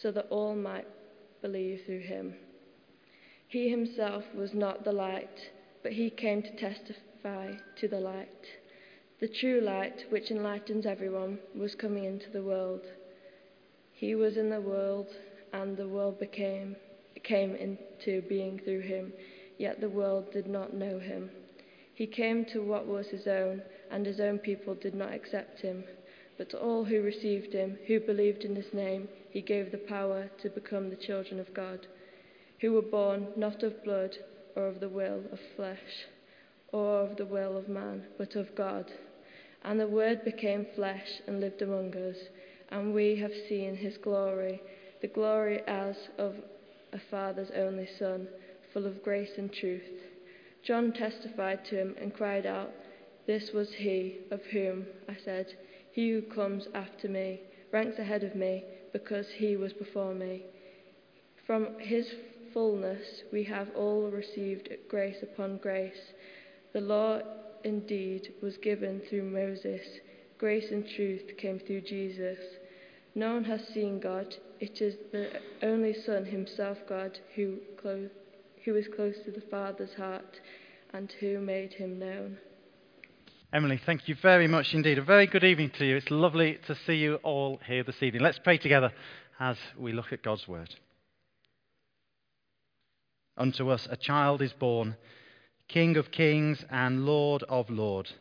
[0.00, 0.86] so that all might
[1.42, 2.34] believe through him.
[3.48, 5.50] He himself was not the light,
[5.82, 8.46] but he came to testify to the light.
[9.20, 12.82] The true light, which enlightens everyone, was coming into the world.
[13.92, 15.08] He was in the world,
[15.52, 16.76] and the world became
[17.24, 19.12] came into being through him,
[19.58, 21.30] yet the world did not know him.
[21.94, 25.82] He came to what was his own, and his own people did not accept him.
[26.38, 30.30] But to all who received him, who believed in his name, he gave the power
[30.42, 31.86] to become the children of God,
[32.60, 34.16] who were born not of blood
[34.54, 36.06] or of the will of flesh
[36.72, 38.90] or of the will of man, but of God.
[39.64, 42.16] And the Word became flesh and lived among us,
[42.70, 44.60] and we have seen his glory,
[45.00, 46.34] the glory as of
[46.92, 48.28] a Father's only Son,
[48.72, 49.82] full of grace and truth.
[50.62, 52.72] John testified to him and cried out,
[53.26, 55.54] This was he of whom I said,
[55.96, 57.40] he who comes after me
[57.72, 60.42] ranks ahead of me because he was before me.
[61.46, 62.06] From his
[62.52, 66.12] fullness we have all received grace upon grace.
[66.74, 67.22] The law
[67.64, 69.80] indeed was given through Moses,
[70.36, 72.40] grace and truth came through Jesus.
[73.14, 74.36] No one has seen God.
[74.60, 75.30] It is the
[75.62, 78.10] only Son, himself God, who, close,
[78.66, 80.42] who is close to the Father's heart
[80.92, 82.36] and who made him known.
[83.52, 84.98] Emily, thank you very much indeed.
[84.98, 85.96] A very good evening to you.
[85.96, 88.22] It's lovely to see you all here this evening.
[88.22, 88.92] Let's pray together
[89.38, 90.74] as we look at God's word.
[93.36, 94.96] Unto us a child is born,
[95.68, 98.12] King of kings and Lord of lords,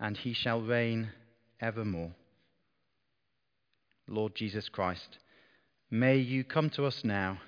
[0.00, 1.10] and he shall reign
[1.60, 2.12] evermore.
[4.08, 5.18] Lord Jesus Christ,
[5.90, 7.38] may you come to us now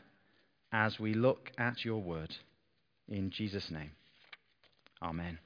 [0.72, 2.36] as we look at your word.
[3.08, 3.90] In Jesus' name,
[5.02, 5.38] amen.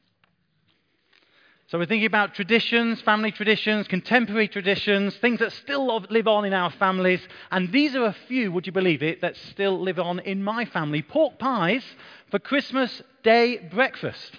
[1.70, 6.52] So we're thinking about traditions, family traditions, contemporary traditions, things that still live on in
[6.52, 7.20] our families.
[7.52, 10.64] And these are a few, would you believe it, that still live on in my
[10.64, 11.00] family.
[11.00, 11.84] Pork pies
[12.28, 14.36] for Christmas Day breakfast.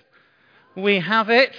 [0.75, 1.55] We have it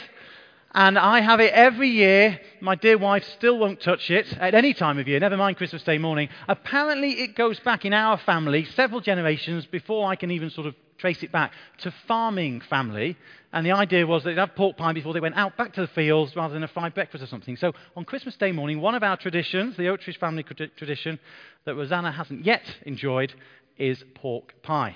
[0.74, 2.38] and I have it every year.
[2.60, 5.82] My dear wife still won't touch it at any time of year, never mind Christmas
[5.84, 6.28] Day morning.
[6.48, 10.74] Apparently, it goes back in our family several generations before I can even sort of
[11.02, 13.16] trace it back to farming family.
[13.52, 15.80] And the idea was that they'd have pork pie before they went out back to
[15.80, 17.56] the fields rather than a fried breakfast or something.
[17.56, 21.18] So on Christmas Day morning, one of our traditions, the Oatridge family tradition
[21.64, 23.34] that Rosanna hasn't yet enjoyed,
[23.76, 24.94] is pork pie.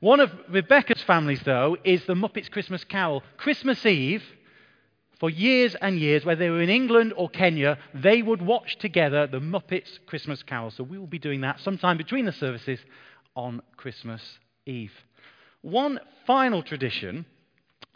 [0.00, 3.22] One of Rebecca's families, though, is the Muppets Christmas Carol.
[3.36, 4.22] Christmas Eve
[5.20, 9.26] for years and years, whether they were in England or Kenya, they would watch together
[9.26, 10.70] the Muppets Christmas Carol.
[10.70, 12.78] So we will be doing that sometime between the services
[13.36, 14.22] on Christmas
[14.66, 14.92] Eve.
[15.64, 17.24] One final tradition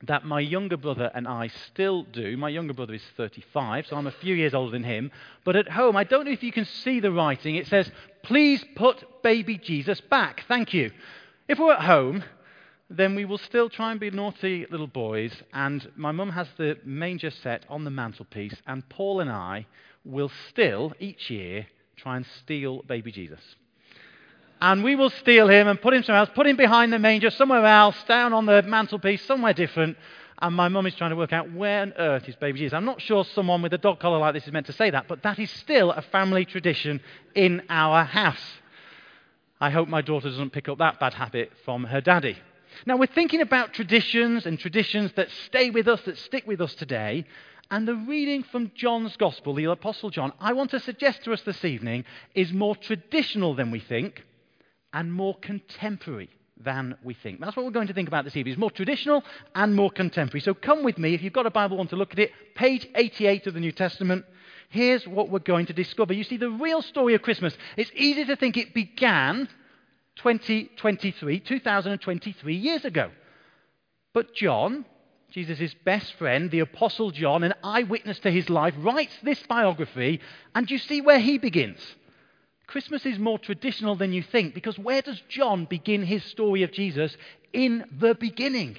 [0.04, 2.34] that my younger brother and I still do.
[2.38, 5.10] My younger brother is 35, so I'm a few years older than him.
[5.44, 7.56] But at home, I don't know if you can see the writing.
[7.56, 7.90] It says,
[8.22, 10.44] Please put baby Jesus back.
[10.48, 10.90] Thank you.
[11.46, 12.24] If we're at home,
[12.88, 15.34] then we will still try and be naughty little boys.
[15.52, 19.66] And my mum has the manger set on the mantelpiece, and Paul and I
[20.06, 23.40] will still, each year, try and steal baby Jesus.
[24.60, 27.30] And we will steal him and put him somewhere else, put him behind the manger,
[27.30, 29.96] somewhere else, down on the mantelpiece, somewhere different.
[30.40, 32.72] And my mum is trying to work out where on earth his baby is.
[32.72, 35.06] I'm not sure someone with a dog collar like this is meant to say that,
[35.08, 37.00] but that is still a family tradition
[37.34, 38.42] in our house.
[39.60, 42.38] I hope my daughter doesn't pick up that bad habit from her daddy.
[42.86, 46.74] Now, we're thinking about traditions and traditions that stay with us, that stick with us
[46.74, 47.24] today.
[47.70, 51.42] And the reading from John's Gospel, the Apostle John, I want to suggest to us
[51.42, 52.04] this evening,
[52.34, 54.24] is more traditional than we think
[54.92, 57.40] and more contemporary than we think.
[57.40, 58.52] That's what we're going to think about this evening.
[58.52, 59.22] It's more traditional
[59.54, 60.40] and more contemporary.
[60.40, 62.86] So come with me, if you've got a Bible, want to look at it, page
[62.94, 64.24] 88 of the New Testament.
[64.70, 66.12] Here's what we're going to discover.
[66.12, 69.48] You see, the real story of Christmas, it's easy to think it began
[70.16, 73.10] 2023, 2023 years ago.
[74.12, 74.84] But John,
[75.30, 80.20] Jesus' best friend, the Apostle John, an eyewitness to his life, writes this biography,
[80.54, 81.78] and you see where he begins.
[82.68, 86.70] Christmas is more traditional than you think because where does John begin his story of
[86.70, 87.16] Jesus?
[87.54, 88.76] In the beginning.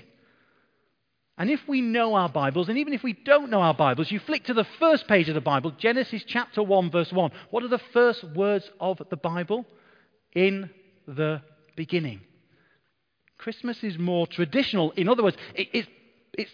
[1.40, 4.20] And if we know our Bibles, and even if we don't know our Bibles, you
[4.20, 7.32] flick to the first page of the Bible, Genesis chapter 1, verse 1.
[7.50, 9.66] What are the first words of the Bible?
[10.34, 10.70] In
[11.08, 11.42] the
[11.76, 12.22] beginning.
[13.40, 14.92] Christmas is more traditional.
[14.92, 15.88] In other words, it, it,
[16.34, 16.52] it's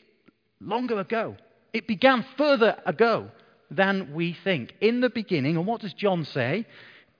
[0.61, 1.35] longer ago.
[1.73, 3.29] It began further ago
[3.69, 4.73] than we think.
[4.79, 6.65] In the beginning, and what does John say?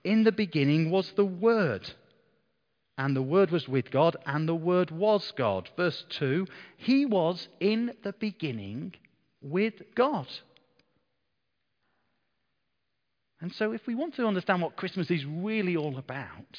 [0.06, 1.92] In the beginning was the Word.
[2.96, 5.68] And the Word was with God, and the Word was God.
[5.76, 8.94] Verse 2 He was in the beginning
[9.42, 10.28] with God.
[13.40, 16.56] And so, if we want to understand what Christmas is really all about,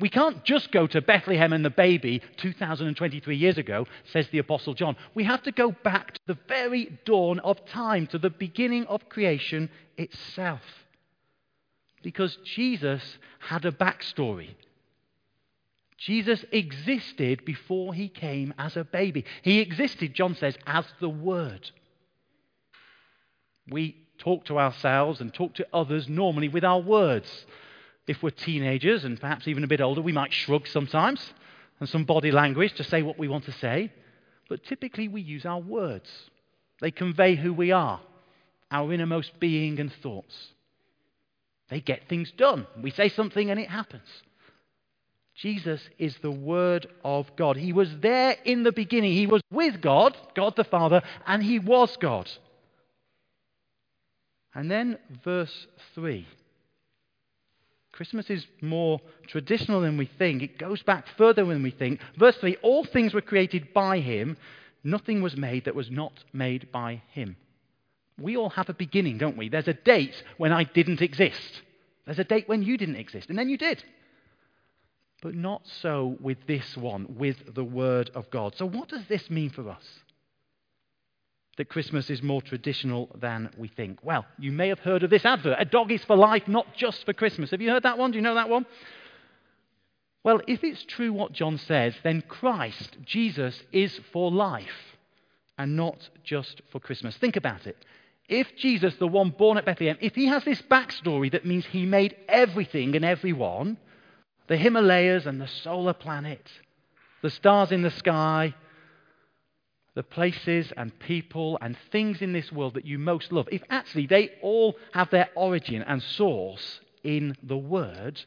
[0.00, 4.74] we can't just go to Bethlehem and the baby 2023 years ago, says the Apostle
[4.74, 4.96] John.
[5.14, 9.08] We have to go back to the very dawn of time, to the beginning of
[9.08, 10.62] creation itself.
[12.02, 13.02] Because Jesus
[13.38, 14.54] had a backstory.
[15.98, 19.26] Jesus existed before he came as a baby.
[19.42, 21.70] He existed, John says, as the Word.
[23.68, 27.46] We talk to ourselves and talk to others normally with our words.
[28.06, 31.34] If we're teenagers and perhaps even a bit older, we might shrug sometimes
[31.80, 33.92] and some body language to say what we want to say.
[34.48, 36.10] But typically, we use our words.
[36.80, 38.00] They convey who we are,
[38.70, 40.34] our innermost being and thoughts.
[41.70, 42.66] They get things done.
[42.80, 44.08] We say something and it happens.
[45.36, 47.56] Jesus is the Word of God.
[47.56, 49.12] He was there in the beginning.
[49.12, 52.30] He was with God, God the Father, and He was God.
[54.54, 56.26] And then verse 3
[57.92, 60.42] Christmas is more traditional than we think.
[60.42, 62.00] It goes back further than we think.
[62.18, 64.36] Verse 3 All things were created by him,
[64.82, 67.36] nothing was made that was not made by him.
[68.20, 69.48] We all have a beginning, don't we?
[69.48, 71.62] There's a date when I didn't exist,
[72.04, 73.82] there's a date when you didn't exist, and then you did.
[75.22, 78.54] But not so with this one, with the Word of God.
[78.56, 79.84] So, what does this mean for us?
[81.60, 83.98] that Christmas is more traditional than we think.
[84.02, 87.04] Well, you may have heard of this advert a dog is for life, not just
[87.04, 87.50] for Christmas.
[87.50, 88.12] Have you heard that one?
[88.12, 88.64] Do you know that one?
[90.24, 94.96] Well, if it's true what John says, then Christ, Jesus, is for life
[95.58, 97.14] and not just for Christmas.
[97.18, 97.76] Think about it.
[98.30, 101.84] If Jesus, the one born at Bethlehem, if he has this backstory that means he
[101.84, 103.76] made everything and everyone,
[104.46, 106.46] the Himalayas and the solar planet,
[107.22, 108.54] the stars in the sky,
[109.96, 114.06] the places and people and things in this world that you most love, if actually
[114.06, 118.22] they all have their origin and source in the Word,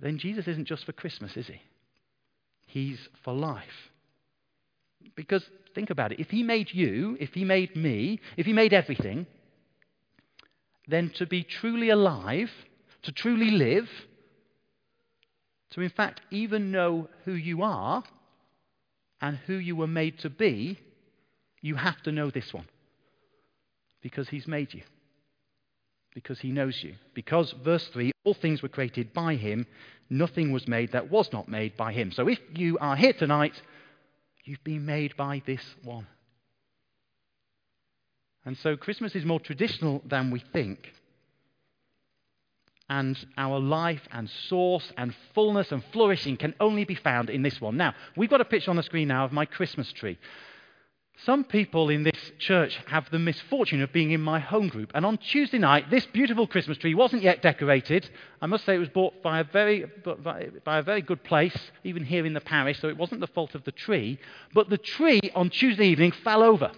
[0.00, 1.60] then Jesus isn't just for Christmas, is he?
[2.66, 3.90] He's for life.
[5.14, 5.44] Because
[5.78, 9.26] think about it if he made you, if he made me, if he made everything,
[10.88, 12.50] then to be truly alive,
[13.02, 13.88] to truly live,
[15.70, 18.02] to in fact even know who you are,
[19.20, 20.80] and who you were made to be,
[21.60, 22.66] you have to know this one.
[24.02, 24.82] Because he's made you.
[26.12, 26.94] Because he knows you.
[27.14, 29.66] Because, verse 3, all things were created by him,
[30.10, 32.10] nothing was made that was not made by him.
[32.10, 33.60] So if you are here tonight,
[34.48, 36.06] you've been made by this one.
[38.44, 40.92] And so Christmas is more traditional than we think
[42.90, 47.60] and our life and source and fullness and flourishing can only be found in this
[47.60, 47.76] one.
[47.76, 50.18] Now, we've got a picture on the screen now of my Christmas tree.
[51.24, 55.04] Some people in this church have the misfortune of being in my home group, and
[55.04, 58.08] on Tuesday night, this beautiful Christmas tree wasn't yet decorated.
[58.40, 59.84] I must say it was bought by a very,
[60.64, 63.56] by a very good place, even here in the parish, so it wasn't the fault
[63.56, 64.20] of the tree.
[64.54, 66.70] But the tree on Tuesday evening fell over.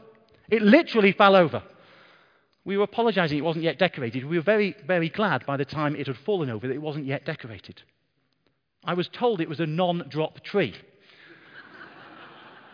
[0.48, 1.62] It literally fell over.
[2.64, 4.24] We were apologizing it wasn't yet decorated.
[4.24, 7.06] We were very, very glad by the time it had fallen over that it wasn't
[7.06, 7.82] yet decorated.
[8.84, 10.74] I was told it was a non drop tree.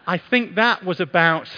[0.07, 1.49] I think that was about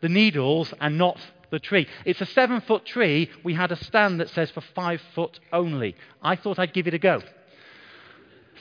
[0.00, 1.18] the needles and not
[1.50, 1.86] the tree.
[2.04, 3.30] It's a seven foot tree.
[3.44, 5.96] We had a stand that says for five foot only.
[6.22, 7.20] I thought I'd give it a go.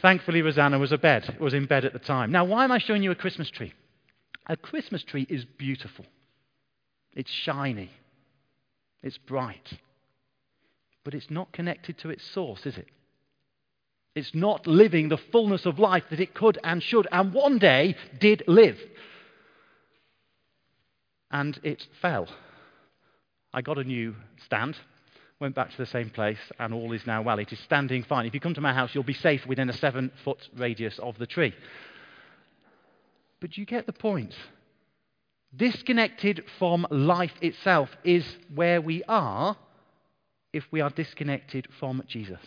[0.01, 2.31] Thankfully, Rosanna was, bed, was in bed at the time.
[2.31, 3.73] Now, why am I showing you a Christmas tree?
[4.47, 6.05] A Christmas tree is beautiful,
[7.13, 7.91] it's shiny,
[9.03, 9.73] it's bright.
[11.03, 12.87] But it's not connected to its source, is it?
[14.15, 17.95] It's not living the fullness of life that it could and should and one day
[18.19, 18.77] did live.
[21.31, 22.27] And it fell.
[23.53, 24.75] I got a new stand,
[25.39, 27.39] went back to the same place, and all is now well.
[27.39, 28.25] It is standing fine.
[28.25, 31.17] If you come to my house, you'll be safe within a seven foot radius of
[31.17, 31.53] the tree.
[33.39, 34.33] But you get the point.
[35.55, 39.57] Disconnected from life itself is where we are
[40.53, 42.39] if we are disconnected from Jesus.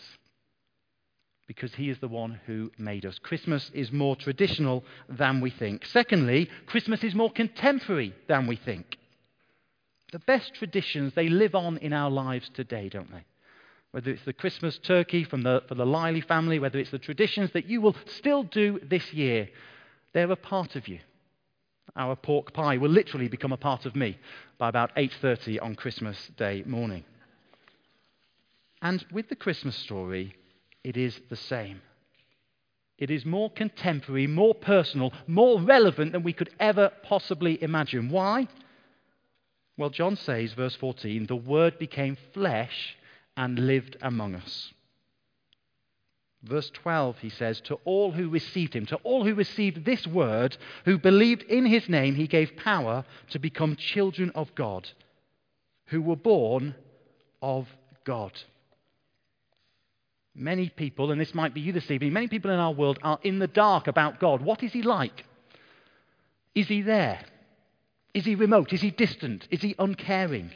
[1.47, 3.19] Because he is the one who made us.
[3.19, 5.85] Christmas is more traditional than we think.
[5.85, 8.97] Secondly, Christmas is more contemporary than we think.
[10.11, 13.25] The best traditions, they live on in our lives today, don't they?
[13.91, 17.51] Whether it's the Christmas turkey from the, for the Liley family, whether it's the traditions
[17.53, 19.49] that you will still do this year,
[20.13, 20.99] they're a part of you
[21.95, 24.17] our pork pie will literally become a part of me
[24.57, 27.03] by about 8:30 on Christmas Day morning.
[28.81, 30.35] And with the Christmas story,
[30.83, 31.81] it is the same.
[32.97, 38.09] It is more contemporary, more personal, more relevant than we could ever possibly imagine.
[38.09, 38.47] Why?
[39.77, 42.95] Well, John says, verse 14, the Word became flesh
[43.35, 44.71] and lived among us.
[46.43, 50.57] Verse 12, he says, To all who received him, to all who received this word,
[50.83, 54.89] who believed in his name, he gave power to become children of God,
[55.85, 56.75] who were born
[57.41, 57.67] of
[58.03, 58.33] God.
[60.35, 63.19] Many people, and this might be you this evening, many people in our world are
[63.21, 64.41] in the dark about God.
[64.41, 65.25] What is he like?
[66.55, 67.23] Is he there?
[68.13, 68.73] Is he remote?
[68.73, 69.47] Is he distant?
[69.51, 70.51] Is he uncaring?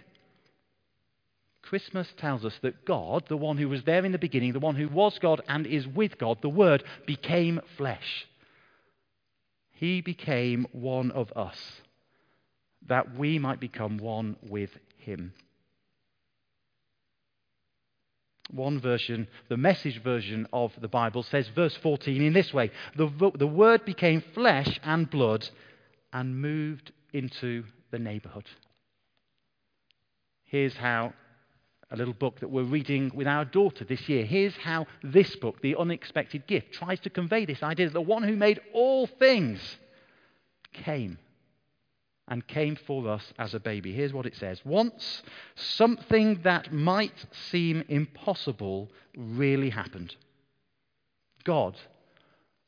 [1.62, 4.76] Christmas tells us that God, the one who was there in the beginning, the one
[4.76, 8.26] who was God and is with God, the Word, became flesh.
[9.74, 11.58] He became one of us,
[12.88, 15.34] that we might become one with Him.
[18.50, 23.32] One version, the message version of the Bible, says, verse 14, in this way the,
[23.36, 25.48] the Word became flesh and blood
[26.14, 28.46] and moved into the neighborhood.
[30.46, 31.14] Here's how
[31.92, 34.26] a little book that we're reading with our daughter this year.
[34.26, 38.24] Here's how this book, The Unexpected Gift, tries to convey this idea that the one
[38.24, 39.60] who made all things
[40.74, 41.18] came
[42.28, 43.94] and came for us as a baby.
[43.94, 45.22] Here's what it says Once
[45.56, 50.16] something that might seem impossible really happened.
[51.44, 51.78] God,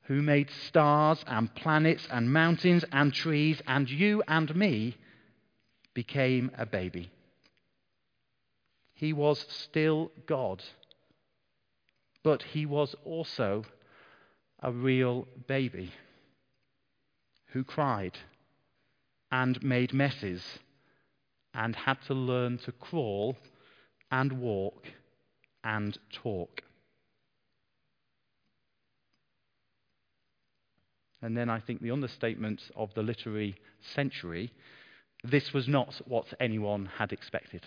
[0.03, 4.95] who made stars and planets and mountains and trees and you and me,
[5.93, 7.11] became a baby.
[8.93, 10.63] He was still God,
[12.23, 13.63] but he was also
[14.61, 15.91] a real baby
[17.47, 18.17] who cried
[19.31, 20.43] and made messes
[21.53, 23.35] and had to learn to crawl
[24.11, 24.87] and walk
[25.63, 26.61] and talk.
[31.21, 33.55] And then I think the understatement of the literary
[33.93, 34.51] century
[35.23, 37.61] this was not what anyone had expected.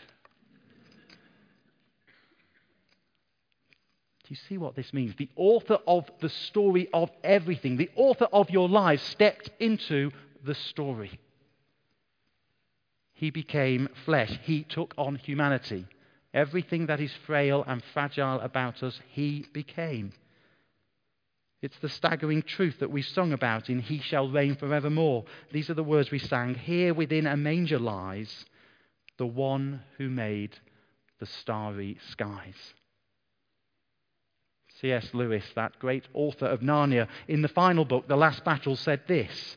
[4.25, 5.14] Do you see what this means?
[5.16, 10.11] The author of the story of everything, the author of your lives, stepped into
[10.45, 11.19] the story.
[13.23, 15.87] He became flesh, he took on humanity.
[16.35, 20.12] Everything that is frail and fragile about us, he became.
[21.62, 25.25] It's the staggering truth that we sung about in He Shall Reign Forevermore.
[25.52, 26.57] These are the words we sang.
[26.57, 28.45] Here within a manger lies
[29.19, 30.59] the one who made
[31.21, 32.75] the starry skies.
[34.81, 35.11] C.S.
[35.14, 39.57] Lewis, that great author of Narnia, in the final book, The Last Battle, said this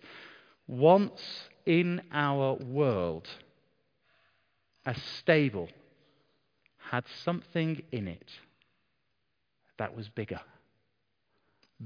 [0.67, 3.27] Once in our world,
[4.85, 5.69] a stable
[6.77, 8.31] had something in it
[9.77, 10.39] that was bigger,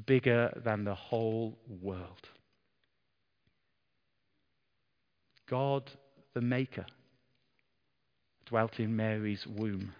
[0.05, 2.27] bigger than the whole world.
[5.49, 5.89] God,
[6.33, 6.85] the Maker,
[8.45, 9.93] dwelt in Mary's womb.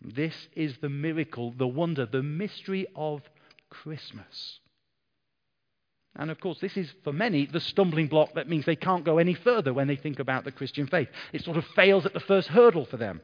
[0.00, 3.22] This is the miracle, the wonder, the mystery of
[3.68, 4.60] Christmas.
[6.16, 9.18] And of course, this is for many the stumbling block that means they can't go
[9.18, 11.08] any further when they think about the Christian faith.
[11.32, 13.20] It sort of fails at the first hurdle for them.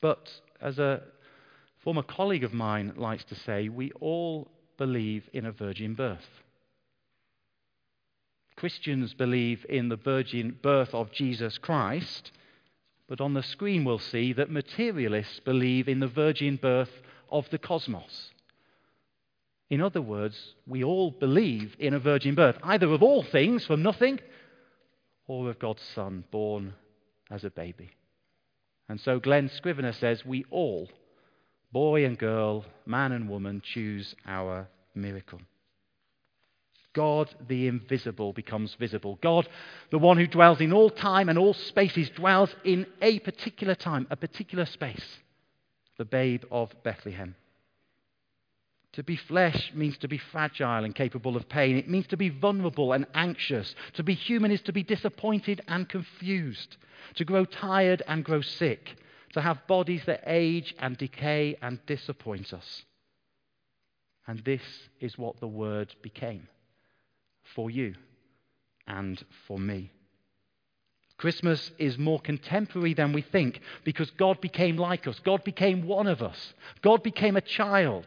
[0.00, 1.02] But as a
[1.82, 4.48] former colleague of mine likes to say, we all
[4.78, 6.26] believe in a virgin birth.
[8.56, 12.30] Christians believe in the virgin birth of Jesus Christ.
[13.08, 16.92] But on the screen, we'll see that materialists believe in the virgin birth
[17.30, 18.29] of the cosmos.
[19.70, 20.36] In other words,
[20.66, 24.18] we all believe in a virgin birth, either of all things from nothing
[25.28, 26.74] or of God's Son born
[27.30, 27.90] as a baby.
[28.88, 30.88] And so Glen Scrivener says we all,
[31.70, 35.40] boy and girl, man and woman, choose our miracle.
[36.92, 39.20] God, the invisible, becomes visible.
[39.22, 39.48] God,
[39.92, 44.08] the one who dwells in all time and all spaces, dwells in a particular time,
[44.10, 45.18] a particular space.
[45.98, 47.36] The babe of Bethlehem.
[48.94, 51.76] To be flesh means to be fragile and capable of pain.
[51.76, 53.74] It means to be vulnerable and anxious.
[53.94, 56.76] To be human is to be disappointed and confused.
[57.14, 58.96] To grow tired and grow sick.
[59.34, 62.84] To have bodies that age and decay and disappoint us.
[64.26, 64.62] And this
[65.00, 66.48] is what the Word became
[67.54, 67.94] for you
[68.88, 69.92] and for me.
[71.16, 75.20] Christmas is more contemporary than we think because God became like us.
[75.20, 76.54] God became one of us.
[76.82, 78.06] God became a child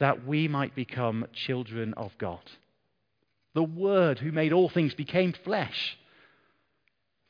[0.00, 2.40] that we might become children of God.
[3.54, 5.96] The Word who made all things became flesh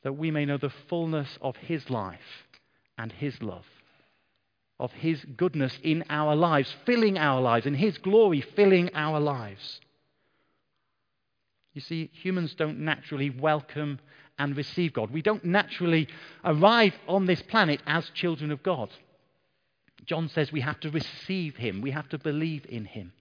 [0.03, 2.47] that we may know the fullness of His life
[2.97, 3.67] and His love,
[4.79, 9.81] of His goodness in our lives, filling our lives, and His glory filling our lives.
[11.75, 14.01] You see, humans don't naturally welcome
[14.39, 15.11] and receive God.
[15.11, 16.09] We don't naturally
[16.45, 18.91] arrive on this planet as children of God.
[20.07, 23.13] John says we have to receive Him, we have to believe in Him.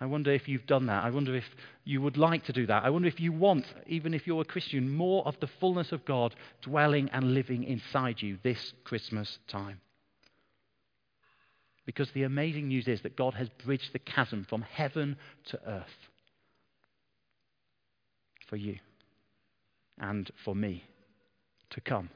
[0.00, 1.04] I wonder if you've done that.
[1.04, 1.44] I wonder if
[1.84, 2.84] you would like to do that.
[2.84, 6.06] I wonder if you want, even if you're a Christian, more of the fullness of
[6.06, 9.80] God dwelling and living inside you this Christmas time.
[11.84, 15.16] Because the amazing news is that God has bridged the chasm from heaven
[15.46, 16.08] to earth
[18.48, 18.78] for you
[19.98, 20.84] and for me
[21.70, 22.08] to come.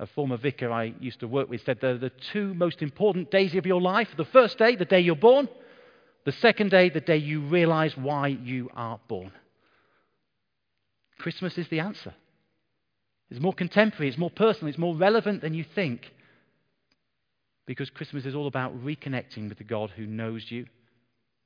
[0.00, 3.54] A former vicar I used to work with said they're the two most important days
[3.54, 4.08] of your life.
[4.16, 5.46] The first day, the day you're born.
[6.24, 9.30] The second day, the day you realize why you are born.
[11.18, 12.14] Christmas is the answer.
[13.30, 16.10] It's more contemporary, it's more personal, it's more relevant than you think.
[17.66, 20.64] Because Christmas is all about reconnecting with the God who knows you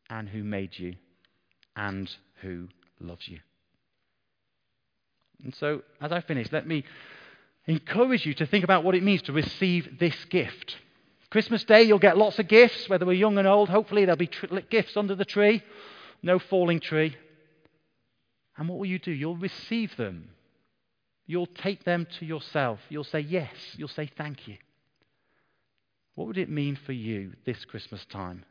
[0.09, 0.95] and who made you
[1.75, 2.09] and
[2.41, 2.69] who
[3.01, 3.41] loves you.
[5.43, 6.85] And so, as I finish, let me
[7.67, 10.77] encourage you to think about what it means to receive this gift.
[11.31, 13.69] Christmas Day, you'll get lots of gifts, whether we're young and old.
[13.69, 15.63] Hopefully, there'll be tr- gifts under the tree,
[16.23, 17.17] no falling tree.
[18.57, 19.11] And what will you do?
[19.11, 20.29] You'll receive them.
[21.27, 22.79] You'll take them to yourself.
[22.89, 23.51] You'll say yes.
[23.77, 24.57] You'll say thank you.
[26.15, 28.45] What would it mean for you this Christmas time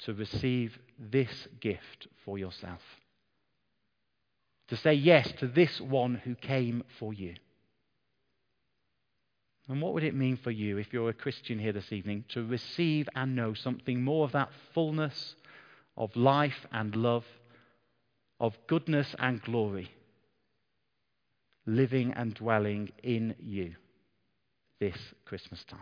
[0.00, 2.82] to receive this gift for yourself?
[4.68, 7.34] To say yes to this one who came for you.
[9.68, 12.46] And what would it mean for you if you're a Christian here this evening to
[12.46, 15.34] receive and know something more of that fullness
[15.96, 17.24] of life and love,
[18.38, 19.90] of goodness and glory,
[21.66, 23.74] living and dwelling in you
[24.78, 25.80] this Christmas time?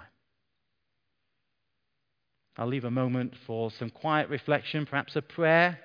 [2.57, 5.79] I'll leave a moment for some quiet reflection, perhaps a prayer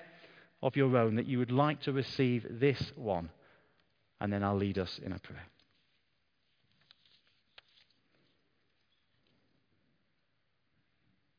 [0.62, 3.28] of your own that you would like to receive this one,
[4.20, 5.46] and then I'll lead us in a prayer.